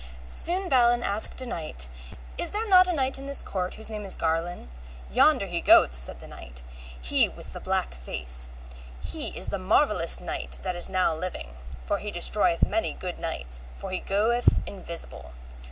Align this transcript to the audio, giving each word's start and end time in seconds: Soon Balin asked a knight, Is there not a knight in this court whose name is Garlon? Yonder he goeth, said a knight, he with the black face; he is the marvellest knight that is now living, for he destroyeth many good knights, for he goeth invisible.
Soon 0.29 0.67
Balin 0.67 1.03
asked 1.03 1.43
a 1.43 1.45
knight, 1.45 1.87
Is 2.35 2.49
there 2.49 2.67
not 2.67 2.87
a 2.87 2.91
knight 2.91 3.19
in 3.19 3.27
this 3.27 3.43
court 3.43 3.75
whose 3.75 3.87
name 3.91 4.03
is 4.03 4.15
Garlon? 4.15 4.69
Yonder 5.11 5.45
he 5.45 5.61
goeth, 5.61 5.93
said 5.93 6.23
a 6.23 6.27
knight, 6.27 6.63
he 6.99 7.29
with 7.29 7.53
the 7.53 7.59
black 7.59 7.93
face; 7.93 8.49
he 8.99 9.27
is 9.37 9.49
the 9.49 9.59
marvellest 9.59 10.19
knight 10.19 10.57
that 10.63 10.75
is 10.75 10.89
now 10.89 11.13
living, 11.13 11.55
for 11.85 11.99
he 11.99 12.09
destroyeth 12.09 12.65
many 12.65 12.93
good 12.93 13.19
knights, 13.19 13.61
for 13.75 13.91
he 13.91 13.99
goeth 13.99 14.57
invisible. 14.65 15.33